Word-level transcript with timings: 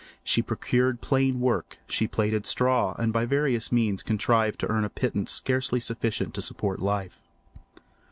She 0.23 0.41
procured 0.41 0.99
plain 0.99 1.39
work; 1.41 1.77
she 1.87 2.07
plaited 2.07 2.47
straw 2.47 2.95
and 2.97 3.13
by 3.13 3.25
various 3.27 3.71
means 3.71 4.01
contrived 4.01 4.59
to 4.61 4.67
earn 4.67 4.83
a 4.83 4.89
pittance 4.89 5.29
scarcely 5.29 5.79
sufficient 5.79 6.33
to 6.33 6.41
support 6.41 6.81
life. 6.81 7.21